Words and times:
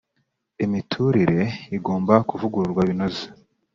imiturire 0.65 1.41
igomba 1.77 2.13
kuvugururwa 2.29 2.81
binoze 2.89 3.25